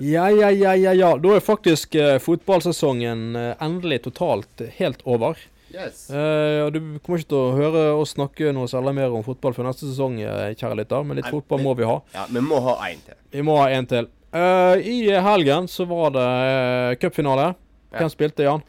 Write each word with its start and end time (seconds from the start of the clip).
Ja, 0.00 0.26
ja, 0.30 0.50
ja, 0.50 0.72
ja, 0.76 0.92
ja. 0.92 1.10
Da 1.18 1.34
er 1.36 1.40
faktisk 1.44 1.94
uh, 1.96 2.16
fotballsesongen 2.22 3.22
uh, 3.36 3.52
endelig 3.64 4.02
totalt 4.04 4.60
helt 4.78 5.00
over. 5.08 5.38
Yes. 5.72 6.06
Uh, 6.10 6.68
Du 6.72 6.78
kommer 7.04 7.20
ikke 7.20 7.30
til 7.32 7.38
å 7.40 7.54
høre 7.56 7.84
oss 8.00 8.14
snakke 8.16 8.52
noe 8.56 8.68
særlig 8.70 8.94
mer 8.98 9.14
om 9.16 9.24
fotball 9.26 9.56
før 9.56 9.68
neste 9.70 9.88
sesong, 9.88 10.18
kjære 10.20 10.78
lytter, 10.82 11.04
men 11.04 11.18
litt 11.20 11.26
Nei, 11.28 11.34
fotball 11.36 11.62
men- 11.62 11.68
må 11.70 11.74
vi 11.80 11.88
ha. 11.88 11.96
Ja, 12.14 12.26
vi 12.30 12.42
må 12.44 12.60
ha 12.64 12.76
én 12.90 13.00
til. 13.06 13.18
Vi 13.32 13.42
må 13.46 13.56
ha 13.60 13.66
en 13.72 13.86
til. 13.90 14.08
I 14.36 14.96
helgen 15.24 15.68
så 15.72 15.86
var 15.88 16.10
det 16.12 16.26
uh, 16.28 16.94
cupfinale. 17.00 17.50
Ja. 17.92 18.02
Hvem 18.02 18.12
spilte, 18.12 18.44
Jan? 18.44 18.64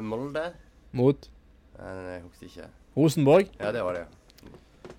Molde? 0.00 0.46
Mot 0.96 1.26
Nei, 1.78 1.90
jeg 2.14 2.22
husker 2.24 2.46
ikke. 2.48 2.68
Rosenborg. 2.96 3.50
Ja, 3.60 3.70
det 3.76 3.82
var 3.84 3.98
det. 3.98 4.06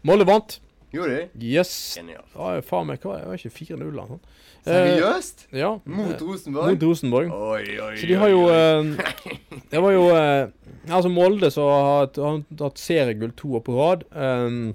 Molde 0.08 0.28
vant. 0.30 0.60
Gjorde 0.92 1.16
de? 1.16 1.46
Yes. 1.46 1.72
Genialt. 2.00 2.32
Ja, 2.34 2.62
faen 2.66 2.88
meg, 2.90 3.04
hva 3.04 3.20
Jeg 3.20 3.28
var 3.30 3.38
ikke 3.38 3.52
4-0 3.60 3.76
eller 3.78 3.98
noe 4.00 4.08
sånt? 4.16 4.30
Eh, 4.66 4.74
Seriøst? 4.74 5.44
ja. 5.56 5.70
Mot 5.86 6.16
eh, 6.16 6.24
Rosenborg? 6.26 6.72
Mot 6.74 6.86
Rosenborg. 6.90 7.30
Oi, 7.32 7.78
oi, 7.80 7.94
Så 8.02 8.10
de 8.10 8.18
har 8.20 8.32
jo 8.34 8.42
eh, 8.50 9.60
Det 9.72 9.84
var 9.86 9.94
jo 9.96 10.08
eh, 10.16 10.50
Altså 10.90 11.12
Molde 11.14 11.52
som 11.54 11.70
har 11.70 12.10
har 12.18 12.42
hatt 12.64 12.82
seriegull 12.82 13.32
to 13.38 13.54
år 13.60 13.64
på 13.68 13.76
rad. 13.78 14.04
Um, 14.10 14.74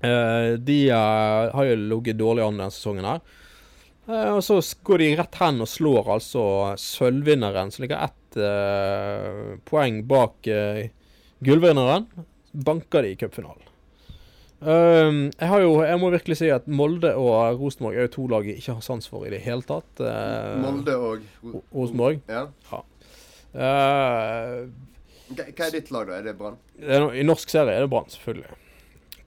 eh, 0.00 0.54
de 0.56 0.78
eh, 0.88 1.52
har 1.52 1.68
jo 1.68 1.76
ligget 1.76 2.16
dårlig 2.20 2.46
an 2.46 2.56
denne 2.56 2.72
sesongen 2.72 3.04
her. 3.10 3.20
Eh, 4.08 4.30
og 4.32 4.40
så 4.46 4.56
går 4.88 5.04
de 5.04 5.10
rett 5.20 5.36
hen 5.42 5.60
og 5.60 5.68
slår 5.68 6.08
altså 6.16 6.44
sølvvinneren, 6.80 7.70
som 7.74 7.84
ligger 7.84 8.06
ett 8.08 8.38
eh, 8.40 9.58
poeng 9.68 10.00
bak 10.08 10.48
gullvinneren. 11.44 12.08
Banker 12.52 13.04
de 13.04 13.12
i 13.12 13.20
cupfinalen. 13.20 13.68
Um, 14.62 15.16
jeg 15.40 15.48
har 15.50 15.60
jo, 15.64 15.70
jeg 15.82 15.98
må 15.98 16.10
virkelig 16.14 16.36
si 16.38 16.48
at 16.54 16.66
Molde 16.70 17.10
og 17.18 17.58
Rosenborg 17.60 17.96
er 17.98 18.06
jo 18.06 18.12
to 18.14 18.26
lag 18.30 18.46
jeg 18.46 18.60
ikke 18.60 18.76
har 18.76 18.84
sans 18.86 19.08
for 19.10 19.26
i 19.26 19.30
det 19.34 19.40
hele 19.42 19.62
tatt. 19.66 19.90
Uh, 19.98 20.60
Molde 20.62 20.94
og 20.96 21.24
Ro- 21.42 21.64
Rosenborg. 21.74 22.20
Ja. 22.30 22.44
ja. 22.70 22.82
Hva 25.32 25.46
hva 25.48 25.66
er 25.66 25.74
ditt 25.74 25.90
lag, 25.94 26.06
da? 26.08 26.18
Er 26.20 26.26
det 26.28 26.34
Brann? 26.38 26.58
I 26.82 27.24
norsk 27.24 27.50
serie 27.52 27.74
er 27.78 27.84
det 27.86 27.90
Brann, 27.92 28.08
selvfølgelig. 28.12 28.58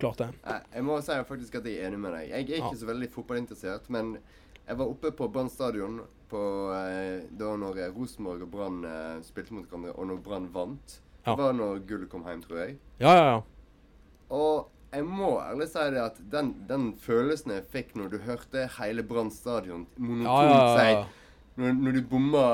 Klart 0.02 0.20
det. 0.22 0.28
Eh, 0.52 0.60
Jeg 0.76 0.84
må 0.86 0.98
si 1.02 1.16
faktisk 1.30 1.56
at 1.60 1.66
jeg 1.70 1.80
er 1.82 1.88
enig 1.90 2.00
med 2.04 2.14
deg. 2.14 2.30
Jeg 2.30 2.36
er 2.36 2.60
ikke 2.60 2.74
Ja. 2.74 2.80
så 2.82 2.86
veldig 2.90 3.10
fotballinteressert, 3.14 3.90
men 3.90 4.18
jeg 4.68 4.78
var 4.78 4.86
oppe 4.92 5.12
på 5.12 5.28
Brann 5.32 5.50
stadion 5.50 6.02
på, 6.30 6.42
da 7.40 7.56
når 7.58 7.82
Rosenborg 7.96 8.42
og 8.44 8.52
Brann 8.52 8.80
spilte 9.24 9.54
mot 9.54 9.66
hverandre, 9.70 9.94
og 9.98 10.08
når 10.08 10.22
Brann 10.24 10.50
vant. 10.54 11.00
Ja. 11.26 11.36
Det 11.36 11.44
var 11.44 11.54
når 11.54 11.80
gullet 11.88 12.10
kom 12.10 12.24
hjem, 12.26 12.42
tror 12.44 12.58
jeg. 12.66 12.78
Ja, 13.00 13.16
ja, 13.16 13.26
ja. 13.36 13.42
Og 14.30 14.68
jeg 14.96 15.06
må 15.08 15.36
ærlig 15.44 15.68
si 15.72 15.86
det 15.94 16.02
at 16.02 16.18
den, 16.32 16.54
den 16.70 16.90
følelsen 17.02 17.54
jeg 17.58 17.68
fikk 17.74 17.94
når 18.00 18.14
du 18.14 18.18
hørte 18.26 18.66
hele 18.80 19.04
Brann 19.06 19.32
stadion 19.34 19.86
monotont 19.98 20.50
ja, 20.50 20.56
ja, 20.56 20.66
ja. 20.74 21.06
si 21.06 21.24
når, 21.56 21.76
når 21.80 21.96
du 21.96 22.02
bomma 22.10 22.46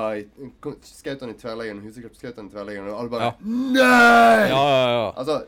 Skjøt 0.86 1.24
han 1.24 1.34
i 1.34 1.38
tverrleggen, 1.38 1.82
Huseklepp 1.86 2.18
skjøt 2.20 2.38
han 2.38 2.52
i 2.52 2.54
tverrleggen, 2.54 2.90
og 2.92 3.00
alle 3.00 3.14
bare 3.14 3.30
Ja. 3.30 3.32
Nei! 3.42 4.50
ja, 4.52 4.62
ja, 4.62 4.84
ja. 4.94 5.08
Altså, 5.16 5.40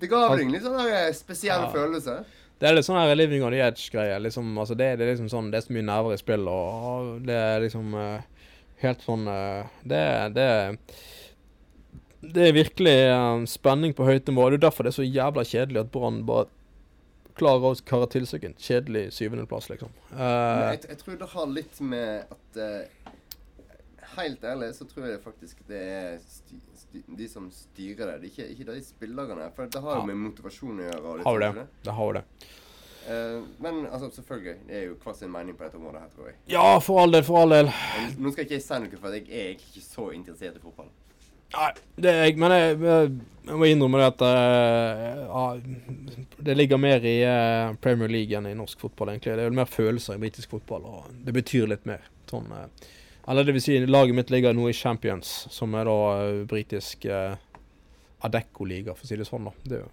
det 0.00 0.08
ga 0.10 0.22
deg 0.32 0.46
en 0.46 0.54
litt 0.54 0.64
sånn 0.64 0.78
eh, 0.82 1.10
spesiell 1.14 1.68
følelse. 1.74 2.22
Det 2.58 2.68
er 2.68 2.76
litt 2.76 2.86
sånn 2.86 2.98
her 2.98 3.12
living 3.14 3.44
on 3.44 3.54
the 3.54 3.60
edge-greie. 3.62 4.16
Liksom, 4.22 4.48
altså 4.58 4.74
det, 4.78 4.88
det 4.98 5.06
er 5.06 5.12
liksom 5.12 5.28
sånn, 5.30 5.50
det 5.52 5.60
er 5.60 5.66
så 5.66 5.76
mye 5.76 5.86
nerver 5.86 6.16
i 6.16 6.20
spill, 6.20 6.48
og 6.50 7.12
det 7.26 7.36
er 7.38 7.62
liksom 7.66 7.94
uh, 7.94 8.48
helt 8.82 9.04
sånn 9.04 9.28
uh, 9.28 9.68
Det, 9.86 10.02
det 10.34 10.48
Det 12.22 12.48
er 12.48 12.52
virkelig 12.54 12.96
um, 13.10 13.46
spenning 13.50 13.94
på 13.98 14.06
høyt 14.06 14.28
nivå. 14.30 14.48
Det 14.50 14.60
er 14.60 14.66
derfor 14.68 14.86
det 14.86 14.92
er 14.92 14.98
så 15.00 15.06
jævla 15.06 15.42
kjedelig 15.42 15.80
at 15.82 15.90
Brann 15.94 16.20
bare 16.26 16.46
klarer 17.34 17.72
å 17.72 17.80
karre 17.88 18.06
til 18.12 18.26
seg 18.28 18.44
en 18.46 18.54
kjedelig 18.60 19.08
syvendeplass, 19.16 19.70
liksom. 19.72 19.90
Men 20.12 20.20
Eh, 20.22 20.70
jeg, 20.76 20.82
jeg 20.92 20.98
tror 21.00 21.18
det 21.18 21.28
har 21.32 21.46
litt 21.50 21.80
med 21.80 22.34
at 22.36 22.60
uh, 22.60 23.12
Helt 24.12 24.42
ærlig 24.44 24.74
så 24.76 24.84
tror 24.84 25.06
jeg 25.08 25.20
faktisk 25.24 25.62
det 25.70 25.78
er 25.80 26.18
sty, 26.20 26.58
sty, 26.76 27.00
de 27.16 27.28
som 27.32 27.46
styrer 27.48 28.10
det. 28.10 28.16
Det 28.20 28.28
ikke, 28.28 28.48
ikke 28.52 28.66
de 28.68 28.82
spillerne. 28.84 29.46
For 29.56 29.70
det 29.72 29.80
har 29.80 29.94
jo 29.96 30.02
Ja. 30.02 30.08
med 30.10 30.18
motivasjon 30.20 30.82
å 30.82 30.90
gjøre. 30.90 31.14
har 31.24 31.44
sånn, 31.46 31.54
det. 31.56 31.64
Det 31.86 31.94
har 31.96 32.10
jo 32.10 32.12
det. 32.18 32.24
Uh, 33.08 33.38
men 33.64 33.86
altså, 33.86 34.10
selvfølgelig. 34.18 34.58
Det 34.68 34.76
er 34.76 34.84
jo 34.90 34.98
hver 35.02 35.16
sin 35.16 35.32
mening 35.32 35.56
på 35.56 35.64
dette 35.64 35.80
området 35.80 36.02
her, 36.04 36.10
tror 36.12 36.28
jeg. 36.28 36.36
Ja, 36.52 36.78
for 36.78 37.00
all 37.00 37.16
del, 37.16 37.24
for 37.24 37.40
all 37.40 37.56
del. 37.56 37.72
Nå 38.18 38.34
skal 38.34 38.44
ikke 38.44 38.58
jeg 38.60 38.66
si 38.66 38.82
noe, 38.84 39.00
for 39.00 39.16
jeg 39.16 39.24
er 39.30 39.48
egentlig 39.54 39.72
ikke 39.72 39.86
så 39.88 40.10
interessert 40.12 40.60
i 40.60 40.62
fotball. 40.62 40.92
Nei, 41.52 41.68
det 42.00 42.10
er 42.12 42.26
jeg, 42.26 42.38
men 42.40 42.54
jeg, 42.56 42.78
jeg, 42.86 43.58
må 43.58 43.68
innrømme 43.68 44.00
det 44.00 44.08
at 44.08 44.24
eh, 44.28 45.22
ja, 45.26 45.44
det 46.48 46.56
ligger 46.56 46.80
mer 46.80 47.04
i 47.04 47.18
eh, 47.26 47.74
Premier 47.84 48.12
League 48.12 48.38
enn 48.38 48.48
i 48.48 48.56
norsk 48.56 48.80
fotball, 48.86 49.12
egentlig. 49.12 49.34
Det 49.36 49.44
er 49.44 49.50
vel 49.50 49.60
mer 49.60 49.70
følelser 49.70 50.16
i 50.16 50.22
britisk 50.22 50.56
fotball, 50.56 50.86
og 50.88 51.22
det 51.26 51.34
betyr 51.36 51.68
litt 51.70 51.84
mer. 51.88 52.04
Sånn, 52.30 52.48
eh, 52.56 52.90
eller 53.28 53.46
det 53.46 53.56
vil 53.58 53.64
si, 53.64 53.78
laget 53.86 54.16
mitt 54.18 54.30
ligger 54.34 54.56
nå 54.56 54.68
i 54.70 54.76
Champions, 54.76 55.34
som 55.52 55.74
er 55.78 55.86
da 55.86 55.98
britisk 56.50 57.04
uh, 57.06 57.36
Adecco-liga, 58.26 58.96
for 58.96 59.06
å 59.06 59.10
si 59.10 59.18
det 59.18 59.26
sånn. 59.28 59.46
da. 59.46 59.52
Det 59.62 59.76
er 59.76 59.84
jo 59.84 59.90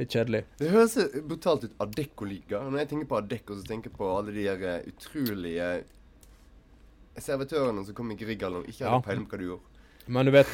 litt 0.00 0.16
kjedelig. 0.16 0.42
Det 0.58 0.72
høres 0.72 0.96
brutalt 1.28 1.66
ut 1.68 1.76
Adecco-liga. 1.84 2.62
Når 2.66 2.82
jeg 2.82 2.90
tenker 2.92 3.10
på 3.12 3.20
Adecco, 3.20 3.56
så 3.56 3.68
tenker 3.68 3.92
jeg 3.92 3.98
på 3.98 4.10
alle 4.12 4.34
de 4.34 4.48
der 4.48 4.66
eh, 4.72 4.88
utrolige 4.90 5.68
servitørene 7.22 7.84
som 7.86 7.96
kom 7.96 8.10
i 8.12 8.18
Grieghallen 8.18 8.64
og 8.64 8.68
ikke 8.68 8.84
hadde 8.84 8.98
Ja. 8.98 9.04
peiling 9.06 9.26
på 9.28 9.36
hva 9.36 9.40
du 9.40 9.46
gjorde. 9.46 9.84
Men 10.06 10.26
du 10.26 10.32
vet 10.34 10.50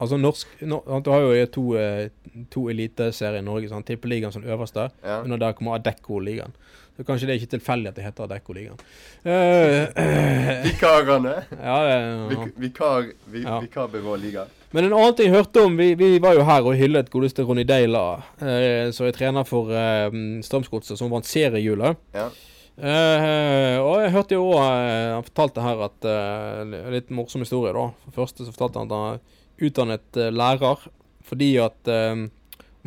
Altså 0.00 0.16
norsk 0.20 0.60
no, 0.62 0.78
Du 1.02 1.10
har 1.10 1.20
jo 1.26 1.46
to, 1.50 1.62
eh, 1.78 2.08
to 2.50 2.68
eliteserier 2.70 3.40
i 3.40 3.44
Norge. 3.46 3.68
Sånn, 3.70 3.84
Tippeligaen 3.84 4.32
som 4.32 4.44
øverste. 4.46 4.90
Ja. 5.04 5.20
Under 5.24 5.36
der 5.42 5.52
kommer 5.58 5.74
Adecco-ligaen. 5.78 6.52
Så 6.98 7.04
kanskje 7.06 7.26
det 7.28 7.34
er 7.34 7.40
ikke 7.40 7.58
tilfeldig 7.58 7.88
at 7.92 7.94
det 7.98 8.04
heter 8.04 8.26
Adecco-ligaen. 8.26 8.78
Uh, 9.26 10.62
Vikarene. 10.64 11.34
ja, 11.50 11.76
det- 11.84 12.36
ja. 12.38 12.46
Vikar, 12.56 13.12
vi, 13.26 13.42
Ja. 13.42 13.60
Vikarbyrå-liga. 13.60 14.46
Men 14.72 14.84
en 14.84 14.92
annen 14.92 15.14
ting 15.16 15.32
jeg 15.32 15.34
hørte 15.44 15.64
om 15.64 15.76
Vi, 15.76 15.94
vi 15.94 16.18
var 16.18 16.34
jo 16.34 16.42
her 16.44 16.60
og 16.66 16.74
hyllet 16.76 17.08
godeste 17.10 17.42
Ronny 17.46 17.64
Deila, 17.64 18.22
uh, 18.42 18.90
som 18.92 19.06
er 19.06 19.12
trener 19.12 19.44
for 19.46 19.70
uh, 19.70 20.10
Strømsgodset, 20.42 20.98
som 20.98 21.10
vant 21.10 21.24
seriehjulet. 21.26 21.96
Ja. 22.14 22.28
Uh, 22.78 23.78
og 23.82 23.94
jeg 24.04 24.12
hørte 24.14 24.34
jo 24.36 24.44
òg 24.52 24.60
uh, 24.62 25.14
Han 25.16 25.24
fortalte 25.26 25.64
her 25.64 25.80
at 25.88 26.06
uh, 26.06 26.90
litt 26.94 27.08
morsom 27.10 27.42
historie, 27.42 27.72
da. 27.74 27.88
For 28.12 28.24
første 28.26 28.46
så 28.46 28.52
fortalte 28.54 28.78
han 28.78 28.92
at 28.92 28.98
han 28.98 29.20
utdannet 29.60 30.20
uh, 30.20 30.30
lærer 30.34 30.88
fordi 31.28 31.54
at 31.60 31.90
eh, 31.92 32.26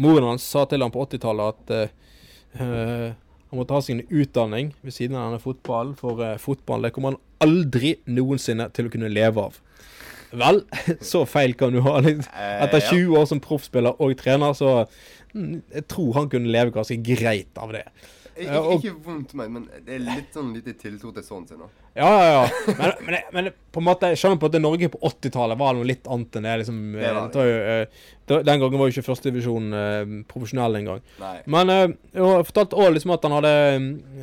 moren 0.02 0.32
hans 0.32 0.46
sa 0.50 0.66
til 0.66 0.82
ham 0.82 0.94
på 0.94 1.04
80-tallet 1.06 1.52
at 1.52 1.74
eh, 1.78 3.12
han 3.52 3.60
måtte 3.60 3.76
ha 3.76 3.82
sin 3.86 4.02
utdanning 4.08 4.72
ved 4.82 4.96
siden 4.96 5.18
av 5.20 5.28
denne 5.28 5.44
fotballen, 5.44 5.94
for 6.00 6.22
uh, 6.24 6.40
fotball 6.42 6.88
det 6.88 6.94
kommer 6.96 7.14
han 7.14 7.22
aldri 7.44 7.98
noensinne 8.10 8.70
til 8.76 8.88
å 8.88 8.94
kunne 8.94 9.12
leve 9.12 9.44
av. 9.44 9.60
Vel, 10.42 10.62
så 11.12 11.26
feil 11.28 11.54
kan 11.60 11.76
du 11.76 11.82
ha. 11.84 11.98
Etter 12.02 12.80
20 12.80 13.18
år 13.20 13.28
som 13.28 13.44
proffspiller 13.44 14.00
og 14.02 14.16
trener, 14.20 14.56
så 14.56 14.86
mm, 15.36 15.62
jeg 15.76 15.86
tror 15.92 16.16
han 16.22 16.32
kunne 16.32 16.52
leve 16.54 16.74
ganske 16.76 16.98
greit 17.04 17.60
av 17.60 17.76
det. 17.76 17.86
Ik 18.36 18.48
Ja, 18.48 18.60
og- 18.62 18.80
ikke 18.80 18.96
vondt 19.04 19.34
meg, 19.36 19.50
men 19.52 19.66
det 19.86 19.96
er 19.98 20.00
litt 20.06 20.34
sånn 20.34 20.54
lite 20.56 20.74
tiltro 20.80 21.12
til 21.14 21.24
sønnen 21.24 21.48
sin 21.50 21.58
nå. 21.60 21.66
Ja, 21.96 22.08
ja, 22.08 22.28
ja. 22.32 22.76
Men, 22.78 22.92
men, 23.06 23.18
men 23.36 23.50
på 23.74 23.82
en 23.82 23.86
måte, 23.90 24.08
jeg 24.14 24.20
skjønner 24.22 24.40
på 24.40 24.48
at 24.48 24.56
Norge 24.64 24.88
på 24.94 25.00
80-tallet 25.04 25.60
var 25.60 25.74
noe 25.76 25.84
litt 25.90 26.08
annet 26.08 26.38
enn 26.40 26.48
det. 26.48 26.54
liksom. 26.62 26.78
Det 26.94 27.10
var 27.12 27.26
eh, 27.26 27.36
var 27.36 27.50
jo, 27.50 27.58
eh, 27.74 28.46
den 28.48 28.62
gangen 28.64 28.80
var 28.80 28.88
jo 28.88 28.94
ikke 28.96 29.04
førstedivisjon 29.10 29.68
eh, 29.76 30.14
profesjonell 30.32 30.80
engang. 30.80 31.02
Men 31.52 31.70
eh, 31.76 31.88
jeg 32.16 32.48
fortalte 32.48 32.80
òg 32.80 32.94
liksom 32.96 33.12
at 33.18 33.28
han 33.28 33.36
hadde 33.36 33.52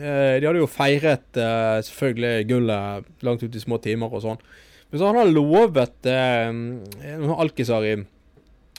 eh, 0.00 0.38
De 0.40 0.46
hadde 0.48 0.62
jo 0.62 0.70
feiret 0.72 1.36
eh, 1.44 1.80
selvfølgelig 1.90 2.48
gullet 2.48 3.04
langt 3.28 3.44
ut 3.44 3.60
i 3.60 3.64
små 3.66 3.76
timer 3.84 4.08
og 4.16 4.24
sånn. 4.24 4.40
Men 4.88 5.00
så 5.02 5.12
han 5.12 5.34
lovet 5.36 6.08
eh, 6.08 6.48
noen 6.48 7.36
alkiser 7.44 7.84
i, 7.84 7.94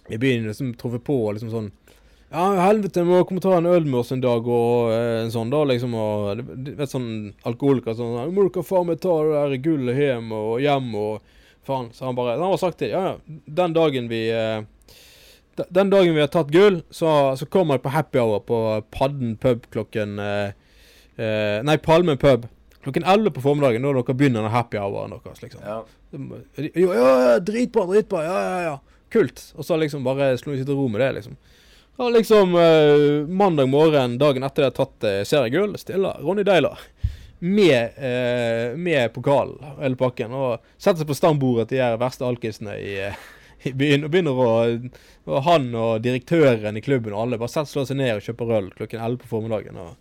i 0.09 0.17
byen 0.17 0.49
liksom 0.49 0.73
truffet 0.81 1.05
på 1.05 1.19
og 1.27 1.35
liksom 1.37 1.53
sånn 1.53 1.69
Ja, 2.29 2.45
helvete, 2.61 3.01
må 3.07 3.23
komme 3.25 3.41
ta 3.41 3.55
en 3.57 3.65
øl 3.65 3.87
med 3.87 4.03
oss 4.03 4.11
en 4.13 4.21
dag 4.21 4.45
og 4.45 4.91
eh, 4.93 5.23
en 5.23 5.31
sånn, 5.33 5.49
da, 5.49 5.63
liksom. 5.65 5.95
Og 5.97 6.43
du 6.61 6.71
vet 6.77 6.91
sånn 6.91 7.09
alkoholiker 7.49 7.95
sånn 7.97 8.19
«Ja, 8.19 8.25
'Må 8.29 8.45
dere 8.45 8.65
faen 8.67 8.89
meg 8.91 8.99
ta 9.01 9.15
det 9.25 9.39
der 9.39 9.63
gullet 9.65 9.97
hjem 9.97 10.29
og 10.37 10.59
hjem 10.61 10.91
og 10.93 11.23
faen.' 11.65 11.89
Så 11.95 12.05
han 12.05 12.19
bare 12.19 12.37
Han 12.37 12.51
har 12.51 12.61
sagt 12.61 12.77
til 12.83 12.93
Ja, 12.93 13.01
ja, 13.07 13.39
den 13.61 13.73
dagen 13.73 14.11
vi 14.11 14.27
eh, 14.29 14.61
den 15.69 15.89
dagen 15.89 16.13
vi 16.15 16.21
har 16.21 16.29
tatt 16.31 16.53
gull, 16.53 16.81
så, 16.89 17.35
så 17.35 17.45
kommer 17.49 17.75
jeg 17.75 17.83
på 17.83 17.91
happy 17.91 18.19
hour 18.21 18.39
på 18.45 18.59
Padden 18.95 19.35
pub 19.41 19.65
klokken 19.73 20.19
eh, 20.23 20.53
eh, 21.17 21.59
Nei, 21.65 21.77
Palmen 21.77 22.17
pub. 22.21 22.45
Klokken 22.85 23.03
11 23.03 23.33
på 23.35 23.41
formiddagen, 23.43 23.83
da 23.83 23.91
dere 23.91 24.15
begynner 24.15 24.45
den 24.45 24.53
happy 24.53 24.79
houren 24.79 25.17
deres. 25.17 25.41
liksom. 25.43 25.65
Ja. 25.65 25.81
Ja, 26.55 26.93
ja, 26.95 27.39
dritbra, 27.43 27.83
dritbra, 27.89 28.23
ja, 28.23 28.37
ja, 28.45 28.61
ja. 28.69 29.01
Kult. 29.11 29.41
Og 29.57 29.65
så 29.67 29.75
liksom 29.81 30.05
bare 30.05 30.31
slo 30.39 30.53
vi 30.53 30.61
sitt 30.61 30.71
ro 30.71 30.87
med 30.87 31.01
det, 31.03 31.11
liksom. 31.19 31.35
Og 31.99 32.13
liksom 32.15 32.53
eh, 32.55 33.27
mandag 33.27 33.67
morgen, 33.69 34.17
dagen 34.21 34.43
etter 34.47 34.63
de 34.63 34.69
har 34.69 34.75
tatt 34.77 35.03
uh, 35.07 35.23
seriegull, 35.27 35.73
stiller 35.81 36.21
Ronny 36.23 36.45
Deila 36.47 36.71
med, 37.39 37.91
eh, 37.97 38.75
med 38.79 39.13
pokal 39.15 39.53
og 39.59 39.81
hele 39.83 39.95
pakken, 39.99 40.31
og 40.35 40.63
setter 40.77 41.01
seg 41.03 41.09
på 41.11 41.15
stambordet 41.17 41.69
til 41.71 41.79
de 41.79 41.99
verste 42.01 42.27
alkisene 42.27 42.73
i, 42.83 42.93
eh, 43.09 43.19
i 43.67 43.71
byen, 43.75 44.03
og 44.07 44.11
begynner 44.11 44.39
å 44.43 44.47
og 45.29 45.43
Han 45.45 45.67
og 45.75 46.01
direktøren 46.03 46.79
i 46.79 46.83
klubben 46.83 47.13
og 47.13 47.21
alle 47.25 47.39
bare 47.39 47.51
setter 47.51 47.71
slår 47.71 47.87
seg 47.91 47.99
ned 47.99 48.15
og 48.15 48.23
kjøper 48.25 48.55
øl 48.57 48.69
klokken 48.75 49.03
11 49.03 49.19
på 49.23 49.31
formiddagen. 49.35 49.77
og 49.77 49.95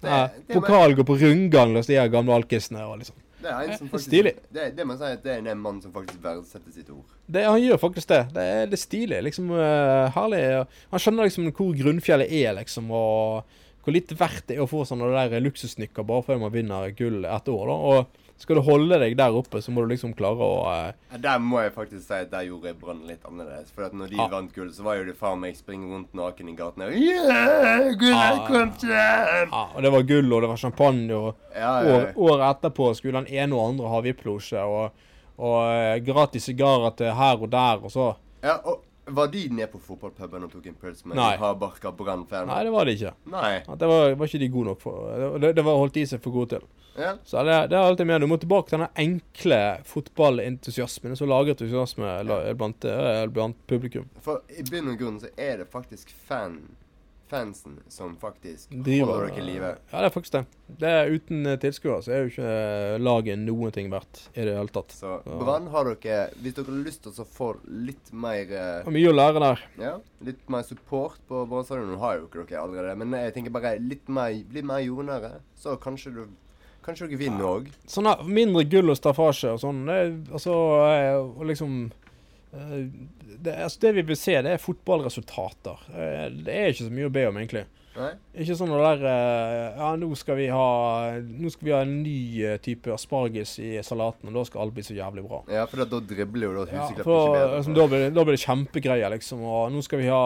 Det- 0.00 0.10
det 0.10 0.10
er 0.10 0.54
Pokal 0.60 0.94
går 0.96 1.04
på 1.06 1.18
rundgang 1.20 1.76
hos 1.76 1.86
de 1.86 1.94
gamle 2.08 2.34
alkisene. 2.34 2.80
og 2.86 2.98
liksom 2.98 3.14
Det 3.42 3.50
er 3.50 3.64
en 3.66 3.78
som 3.78 3.90
faktisk 3.90 4.10
Stilig. 4.10 4.34
Det, 4.54 4.68
det 4.76 4.86
man 4.86 5.00
sier, 5.00 5.16
at 5.18 5.24
det 5.24 5.34
er 5.34 5.50
en 5.52 5.62
mann 5.62 5.80
som 5.82 5.94
faktisk 5.94 6.22
verdsetter 6.22 6.74
sitt 6.74 6.92
ord. 6.94 7.16
Det, 7.26 7.42
han 7.48 7.60
gjør 7.62 7.80
faktisk 7.82 8.12
det. 8.12 8.22
Det 8.36 8.46
er, 8.54 8.70
det 8.70 8.78
er 8.78 8.82
stilig. 8.84 9.20
Liksom 9.28 9.50
uh, 9.54 10.12
herlig. 10.14 10.42
Han 10.92 11.02
skjønner 11.02 11.28
liksom 11.28 11.50
hvor 11.50 11.74
grunnfjellet 11.82 12.32
er, 12.42 12.54
liksom, 12.60 12.90
og 12.94 13.60
hvor 13.82 13.96
litt 13.96 14.12
verdt 14.14 14.46
det 14.48 14.58
er 14.58 14.64
å 14.64 14.70
få 14.70 14.84
sånne 14.86 15.10
der 15.10 15.42
luksusnykker 15.42 16.06
bare 16.06 16.22
fordi 16.26 16.42
man 16.44 16.54
vinner 16.54 16.92
gull 16.96 17.24
et 17.26 17.50
år. 17.50 17.72
da, 17.72 17.78
og 17.92 18.21
skal 18.42 18.58
du 18.58 18.62
holde 18.66 18.98
deg 18.98 19.14
der 19.18 19.36
oppe, 19.38 19.60
så 19.62 19.70
må 19.70 19.84
du 19.84 19.92
liksom 19.92 20.12
klare 20.18 20.42
å 20.42 20.56
uh... 20.66 20.90
Ja, 21.12 21.20
Der 21.26 21.42
må 21.42 21.60
jeg 21.62 21.72
faktisk 21.76 22.02
si 22.08 22.16
at 22.16 22.32
der 22.32 22.48
gjorde 22.48 22.72
jeg 22.72 22.78
Brann 22.80 23.04
litt 23.06 23.22
annerledes. 23.28 23.70
For 23.74 23.86
at 23.86 23.94
når 23.96 24.10
de 24.10 24.18
ah. 24.18 24.30
vant 24.32 24.52
gull, 24.54 24.72
så 24.74 24.86
var 24.86 24.98
jo 24.98 25.06
det 25.06 25.14
faen 25.20 25.40
meg 25.42 25.54
springe 25.58 25.90
rundt 25.92 26.16
naken 26.18 26.50
i 26.50 26.56
gatene. 26.58 26.90
Yeah, 26.98 27.92
gull 28.00 28.16
er 28.16 28.32
Ah. 28.32 28.44
kommet 28.48 28.82
hjem! 28.82 29.52
Ja, 29.52 29.62
og 29.68 29.86
det 29.86 29.92
var 29.94 30.06
gull, 30.08 30.32
og 30.32 30.44
det 30.44 30.52
var 30.52 30.62
champagne, 30.64 31.08
og 31.14 31.54
Ja, 31.54 31.72
ja, 31.84 31.94
år, 31.94 32.06
året 32.16 32.46
etterpå 32.50 32.92
skulle 32.98 33.22
den 33.22 33.30
ene 33.30 33.58
og 33.58 33.72
andre 33.72 33.92
ha 33.92 34.02
VIP-losje, 34.08 34.62
og, 34.66 35.04
og 35.38 35.58
uh, 35.62 35.96
gratis 36.04 36.50
sigarer 36.50 36.96
til 36.98 37.14
her 37.14 37.38
og 37.38 37.52
der, 37.52 37.84
og 37.84 37.94
så 37.94 38.14
ja. 38.42 38.56
Og 38.66 38.82
var 39.06 39.26
de 39.32 39.48
nede 39.50 39.66
på 39.72 39.80
fotballpuben 39.82 40.44
og 40.46 40.52
tok 40.52 40.66
en 40.70 40.74
pils 40.78 41.04
med 41.04 41.16
Nei. 41.18 41.32
hardbarka 41.40 41.90
Brann-fan? 41.98 42.46
Nei, 42.46 42.60
det 42.64 42.70
var 42.74 42.84
de 42.86 42.92
ikke. 42.94 43.12
Nei. 43.32 43.56
At 43.66 43.78
det 43.80 43.88
var, 43.90 44.14
var 44.14 44.26
ikke 44.30 44.38
de 44.44 44.48
gode 44.54 44.66
nok 44.70 44.80
for. 44.80 45.08
Det, 45.42 45.50
det 45.58 45.64
var 45.66 45.80
holdt 45.80 45.94
de 45.98 46.04
seg 46.06 46.22
for 46.22 46.30
gode 46.36 46.52
til. 46.54 46.68
Ja. 46.94 47.14
Så 47.24 47.40
det, 47.48 47.56
det 47.72 47.78
er 47.78 47.86
alltid 47.88 48.06
mer. 48.06 48.20
Du 48.22 48.28
må 48.28 48.36
tilbake 48.38 48.68
til 48.68 48.76
denne 48.78 48.90
enkle 49.00 49.58
fotballentusiasmen 49.88 51.16
som 51.16 51.28
lager 51.30 51.54
entusiasme 51.56 52.12
la- 52.28 52.54
blant, 52.54 52.84
eh, 52.84 53.26
blant 53.32 53.56
publikum. 53.66 54.06
For 54.22 54.42
i 54.52 54.62
bunn 54.70 54.92
og 54.92 54.98
grunn 55.00 55.18
så 55.22 55.30
er 55.36 55.62
det 55.62 55.70
faktisk 55.72 56.12
fan, 56.28 56.60
fansen 57.30 57.78
som 57.88 58.16
faktisk 58.20 58.70
Driver- 58.70 59.06
holder 59.06 59.28
dere 59.28 59.38
i 59.42 59.46
live. 59.46 59.70
Ja, 59.92 60.00
det 60.02 60.08
er 60.10 60.14
faktisk 60.14 60.32
det. 60.32 60.42
Det 60.82 60.88
er 60.88 61.10
Uten 61.12 61.46
eh, 61.46 61.56
tilskuere 61.62 62.02
så 62.04 62.12
er 62.12 62.22
jo 62.24 62.30
ikke 62.32 62.50
eh, 62.52 62.98
laget 63.00 63.38
noen 63.40 63.72
ting 63.72 63.90
verdt 63.92 64.26
i 64.34 64.44
det 64.44 64.56
hele 64.56 64.68
tatt. 64.72 64.92
Så 64.96 65.14
Ja. 65.24 65.38
Brann 65.40 65.68
har 65.72 65.84
dere 65.94 66.30
Hvis 66.42 66.54
dere 66.58 66.64
har 66.68 66.84
lyst 66.84 67.02
til 67.06 67.12
å 67.12 67.26
få 67.26 67.52
litt 67.68 68.12
mer 68.12 68.44
og 68.44 68.86
er 68.88 68.96
mye 68.98 69.08
å 69.12 69.16
lære 69.16 69.40
der. 69.46 69.64
Ja, 69.80 69.94
litt 70.24 70.44
mer 70.52 70.62
support 70.62 71.18
på 71.28 71.46
Brann 71.48 71.64
stadion. 71.64 71.96
Har 71.98 72.18
jo 72.18 72.28
ikke 72.28 72.46
dere 72.48 72.62
allerede, 72.66 72.96
men 72.98 73.12
jeg 73.12 73.34
tenker 73.34 73.50
bare 73.54 73.78
litt 73.80 74.08
mer, 74.08 74.32
bli 74.48 74.62
mer 74.62 74.80
jordnære. 74.84 75.34
Så 75.56 75.76
kanskje 75.80 76.14
du 76.14 76.24
Kanskje 76.82 77.06
dere 77.06 77.18
vinner 77.20 77.44
òg. 77.46 77.68
Sånn 77.86 78.08
her, 78.10 78.24
mindre 78.26 78.64
gull 78.66 78.90
og 78.90 78.96
staffasje 78.98 79.52
og 79.54 79.60
sånn. 79.62 79.84
Det, 79.86 80.32
altså, 80.34 80.50
eh, 80.82 81.44
liksom 81.46 81.92
eh, 81.92 82.01
det, 82.52 83.54
altså, 83.64 83.80
det 83.80 83.94
vi 83.96 84.02
vil 84.12 84.16
se, 84.20 84.34
det 84.44 84.50
er 84.52 84.60
fotballresultater. 84.60 85.86
Eh, 85.92 86.26
Det 86.44 86.52
er 86.58 86.72
ikke 86.72 86.84
så 86.88 86.92
mye 86.92 87.08
å 87.08 87.14
be 87.14 87.24
om, 87.28 87.38
egentlig. 87.40 87.64
Nei? 87.92 88.10
Ikke 88.40 88.54
sånn 88.56 88.70
det 88.72 88.78
der 88.80 89.02
eh, 89.04 89.74
Ja, 89.76 89.88
nå 90.00 90.06
skal 90.16 90.38
vi 90.38 90.46
ha 90.48 90.62
Nå 91.20 91.50
skal 91.52 91.66
vi 91.66 91.72
ha 91.74 91.80
en 91.84 91.90
ny 92.00 92.14
eh, 92.40 92.54
type 92.64 92.88
asparges 92.94 93.58
i 93.60 93.74
salaten, 93.84 94.30
og 94.30 94.38
da 94.38 94.44
skal 94.48 94.62
alt 94.64 94.72
bli 94.78 94.84
så 94.86 94.96
jævlig 94.96 95.26
bra. 95.28 95.42
Ja, 95.52 95.66
for 95.68 95.82
da 95.84 96.00
dribler 96.00 96.46
jo 96.48 96.54
da 96.64 96.72
Ja, 96.72 96.86
for, 96.88 97.02
ikke 97.02 97.34
bedre. 97.36 97.58
Altså, 97.58 97.74
da, 97.76 97.86
blir, 97.92 98.06
det- 98.06 98.14
da 98.16 98.24
blir 98.24 98.38
det 98.38 98.44
kjempegreier, 98.46 99.12
liksom. 99.12 99.44
Og 99.44 99.68
nå 99.76 99.82
skal 99.84 100.00
vi 100.00 100.08
ha 100.08 100.24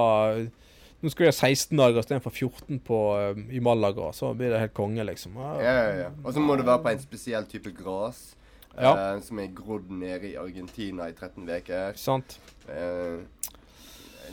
Nå 1.02 1.10
skal 1.12 1.26
vi 1.26 1.28
ha 1.28 1.34
16 1.36 1.76
dager 1.76 1.98
istedenfor 2.00 2.32
14 2.32 2.78
på, 2.86 3.00
eh, 3.20 3.42
i 3.58 3.60
Malaga. 3.60 4.12
Så 4.16 4.30
blir 4.38 4.54
det 4.54 4.60
helt 4.62 4.74
konge, 4.74 5.02
liksom. 5.04 5.34
ja, 5.36 5.58
ja, 5.60 5.90
ja. 6.06 6.10
Og 6.24 6.32
så 6.34 6.40
må 6.40 6.56
det 6.56 6.64
være 6.70 6.82
på 6.86 6.94
en 6.94 7.02
spesiell 7.02 7.44
type 7.50 7.74
gress. 7.76 8.36
Ja. 8.76 8.92
uh, 9.16 9.22
som 9.24 9.38
er 9.40 9.52
grodd 9.56 9.90
nede 9.90 10.32
i 10.32 10.34
Argentina 10.36 11.08
i 11.08 11.14
13 11.16 11.48
uker. 11.48 11.96
Sant? 12.00 12.38
Uh, 12.68 13.24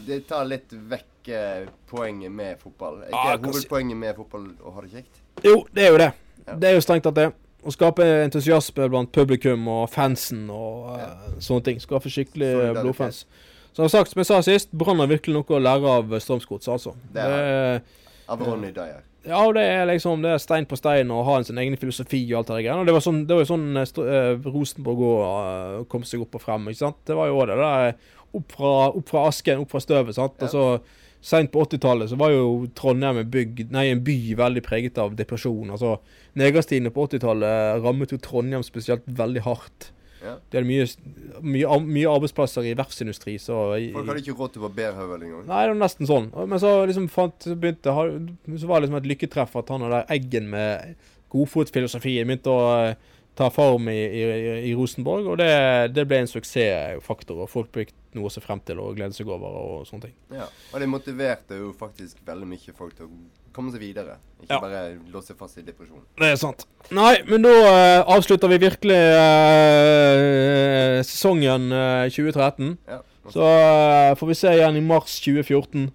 det 0.07 0.24
tar 0.28 0.48
litt 0.50 0.74
vekk 0.74 1.30
eh, 1.30 1.68
poenget 1.90 2.31
med 2.34 2.60
fotball. 2.60 3.04
Er 3.04 3.13
Ah, 3.13 3.34
ikke 3.36 3.48
ah, 3.48 3.54
hovedpoenget 3.54 3.98
med 3.98 4.18
fotball 4.18 4.50
å 4.66 4.74
ha 4.74 4.81
det 4.81 4.92
kjekt? 4.95 5.22
Jo, 5.45 5.60
det 5.72 5.86
er 5.86 5.92
jo 5.92 6.00
det. 6.01 6.12
Ja. 6.48 6.56
Det 6.60 6.69
er 6.69 6.74
jo 6.74 6.84
strengt 6.84 7.06
tatt 7.07 7.19
det. 7.19 7.30
Å 7.63 7.72
skape 7.72 8.07
entusiasme 8.25 8.90
blant 8.92 9.12
publikum 9.16 9.68
og 9.72 9.86
fansen 9.94 10.48
og 10.51 10.98
ja. 11.00 11.12
sånne 11.38 11.68
ting. 11.69 11.80
Skaffe 11.84 12.12
skikkelig 12.12 12.74
blodfans. 12.81 13.24
Som 13.74 13.90
sagt, 13.90 14.12
som 14.12 14.19
jeg 14.22 14.30
sa 14.30 14.42
sist, 14.45 14.74
Brann 14.74 15.00
har 15.01 15.10
virkelig 15.10 15.38
noe 15.38 15.57
å 15.57 15.62
lære 15.62 15.94
av 16.01 16.12
Strømsgods, 16.22 16.68
altså. 16.69 16.94
Det 17.13 17.24
er 17.24 17.38
Det, 17.38 18.01
Av 18.34 18.44
Ronny 18.44 18.69
Dyer. 18.75 19.01
Ja, 19.24 19.40
og 19.40 19.54
det 19.56 19.64
er 19.64 19.86
liksom 19.88 20.24
det 20.24 20.34
er 20.34 20.42
stein 20.42 20.66
på 20.68 20.75
stein 20.75 21.12
og 21.14 21.24
ha 21.30 21.38
en 21.40 21.46
sin 21.48 21.60
egen 21.62 21.78
filosofi 21.80 22.25
og 22.34 22.42
alt 22.42 22.50
det 22.50 22.58
der 22.58 22.66
greiene. 22.66 22.81
Og 22.84 22.90
det 22.90 22.96
var 22.98 23.06
sånn, 23.06 23.22
det 23.28 23.38
var 23.38 23.46
jo 23.46 23.52
sånn 23.54 23.80
eh, 23.80 23.94
eh, 24.16 24.50
Rosenborg 24.52 25.06
òg 25.08 25.22
uh, 25.24 25.86
kom 25.92 26.04
seg 26.08 26.25
opp 26.25 26.36
og 26.40 26.44
frem, 26.44 26.68
ikke 26.72 26.81
sant. 26.81 27.00
Det 27.08 27.16
var 27.16 27.31
jo 27.31 27.46
det 27.48 27.56
der 27.62 27.96
opp 28.34 28.58
fra, 28.58 28.74
opp 28.92 29.14
fra 29.14 29.24
asken, 29.30 29.64
opp 29.64 29.72
fra 29.72 29.81
støvet, 29.84 30.18
sant. 30.18 30.44
Ja. 30.44 30.52
Så 30.52 30.68
Seint 31.24 31.54
på 31.54 31.62
80-tallet 31.64 32.10
så 32.12 32.18
var 32.20 32.34
jo 32.34 32.66
Trondheim 32.75 33.22
en, 33.22 33.28
bygd, 33.31 33.70
nei, 33.72 33.86
en 33.94 34.02
by 34.04 34.18
veldig 34.36 34.64
preget 34.66 34.98
av 35.00 35.14
depresjon. 35.16 35.69
altså 35.72 35.94
Nedgangstidene 36.36 36.92
på 36.92 37.06
80-tallet 37.08 37.80
rammet 37.80 38.12
jo 38.12 38.19
Trondheim 38.19 38.66
spesielt 38.68 39.06
veldig 39.08 39.46
hardt. 39.46 39.94
Ja. 40.24 40.36
Det 40.52 40.60
er 40.60 40.68
mye, 40.68 40.86
mye, 41.44 41.80
mye 41.84 42.12
arbeidsplasser 42.12 42.68
i 42.70 42.75
verftsindustri. 42.80 43.36
så... 43.42 43.58
I, 43.75 43.90
Folk 43.96 44.12
hadde 44.12 44.24
ikke 44.24 44.38
råd 44.40 44.54
til 44.56 44.66
barberhøvel 44.66 45.25
engang. 45.28 45.48
Nei, 45.50 45.64
det 45.66 45.74
var 45.74 45.81
nesten 45.81 46.10
sånn. 46.10 46.30
Men 46.38 46.62
så 46.64 46.75
liksom 46.90 47.10
fant, 47.12 47.36
så 47.44 47.58
begynte 47.60 47.92
Så 47.92 48.70
var 48.70 48.80
det 48.80 48.88
liksom 48.88 49.02
et 49.02 49.10
lykketreff 49.12 49.58
at 49.60 49.74
han 49.74 49.84
og 49.84 49.92
der 49.94 50.14
Eggen 50.14 50.48
med 50.54 50.96
godfotfilosofien 51.34 52.30
begynte 52.30 52.54
å 52.54 52.64
eh, 52.86 53.12
ta 53.36 53.50
form 53.50 53.90
i, 53.90 53.98
i, 53.98 54.24
i 54.70 54.74
Rosenborg, 54.78 55.31
og 55.34 55.40
det, 55.42 55.50
det 55.96 56.06
ble 56.10 56.22
en 56.22 56.30
suksessfaktor. 56.30 57.44
og 57.44 57.50
Folk 57.50 57.72
fikk 57.74 57.94
noe 58.14 58.30
å 58.30 58.34
se 58.34 58.44
frem 58.44 58.62
til 58.66 58.81
og 58.84 58.94
glede 58.98 59.18
seg 59.18 59.30
over 59.34 59.58
og 59.58 59.88
sånne 59.90 60.10
ting. 60.10 60.18
Ja. 60.38 60.46
Og 60.72 60.84
det 60.84 60.90
motiverte 60.92 61.58
jo 61.58 61.72
faktisk 61.78 62.22
veldig 62.28 62.50
mye 62.54 62.76
folk 62.78 62.94
til 63.00 63.10
å 63.10 63.16
komme 63.56 63.72
seg 63.74 63.82
videre. 63.84 64.18
Ikke 64.44 64.58
Ja. 64.58 64.60
bare 64.60 64.84
låse 65.14 65.36
fast 65.40 65.58
i 65.58 65.64
depresjon. 65.64 66.02
Det 66.20 66.34
er 66.34 66.36
sant. 66.42 66.66
Nei, 66.92 67.16
men 67.30 67.46
da 67.46 67.54
uh, 67.54 68.16
avslutter 68.18 68.52
vi 68.52 68.58
virkelig 68.66 69.00
uh, 69.14 71.02
sesongen 71.06 71.72
uh, 71.72 72.06
2013. 72.12 72.78
Ja. 72.90 73.00
Så 73.32 73.40
eh, 73.40 74.16
får 74.20 74.28
vi 74.28 74.36
se 74.36 74.52
igjen 74.52 74.76
i 74.76 74.82
mars 74.84 75.14
2014. 75.24 75.86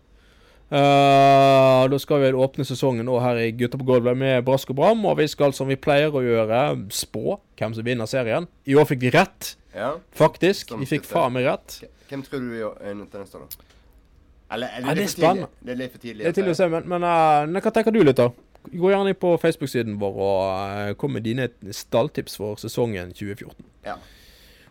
Eh, 0.70 1.82
da 1.92 1.98
skal 2.00 2.22
vi 2.22 2.30
åpne 2.32 2.64
sesongen 2.64 3.04
nå 3.08 3.18
her 3.20 3.40
i 3.42 3.50
Gutta 3.56 3.76
på 3.80 3.86
gulvet 3.88 4.16
med 4.16 4.44
brask 4.46 4.72
og 4.72 4.78
bram. 4.80 5.04
Og 5.08 5.18
vi 5.20 5.28
skal, 5.28 5.52
som 5.56 5.68
vi 5.68 5.76
pleier 5.76 6.14
å 6.14 6.24
gjøre, 6.24 6.62
spå 6.94 7.38
hvem 7.60 7.76
som 7.76 7.86
vinner 7.86 8.08
serien. 8.10 8.48
I 8.68 8.76
år 8.80 8.88
fikk 8.88 9.04
vi 9.06 9.12
rett, 9.12 9.54
ja. 9.76 9.94
faktisk. 10.16 10.72
Som 10.72 10.80
Vi 10.84 10.88
fikk 10.88 11.08
faen 11.08 11.36
meg 11.36 11.48
rett. 11.48 11.82
Hvem 12.08 12.24
tror 12.24 12.40
du 12.40 12.48
vi 12.54 12.64
er 12.64 12.96
nødt 12.96 13.12
til 13.12 13.20
neste 13.20 13.40
år, 13.40 13.44
da? 13.44 13.67
Eller 14.50 14.66
er 14.72 14.80
det, 14.80 14.86
Ja, 14.88 14.94
det 14.94 15.00
er 15.00 15.02
litt 15.02 15.10
for 15.10 15.14
tidlig? 15.14 15.24
spennende. 15.24 15.48
Det 15.64 15.72
er 15.74 15.80
litt 15.82 15.92
for 15.92 15.98
tidlig. 16.04 16.22
Det 16.24 16.28
er 16.30 16.36
tidlig 16.38 16.52
å 16.54 16.58
se, 16.60 16.68
men, 16.72 16.86
men 16.88 17.02
eh, 17.08 17.60
hva 17.60 17.72
tenker 17.74 17.92
du 17.92 18.00
litt, 18.02 18.16
da? 18.20 18.28
Gå 18.68 18.90
gjerne 18.92 19.14
på 19.16 19.34
Facebook-siden 19.40 19.98
vår 20.00 20.16
og 20.28 20.44
eh, 20.78 20.92
kom 21.00 21.12
med 21.16 21.24
dine 21.24 21.48
stalltips 21.72 22.36
for 22.40 22.56
sesongen 22.60 23.12
2014. 23.16 23.54
Ja. 23.86 23.96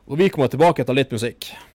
Og 0.07 0.18
vi 0.21 0.29
kommer 0.31 0.47
tilbake 0.51 0.81
etter 0.86 0.96
litt 0.98 1.12
musikk. 1.12 1.50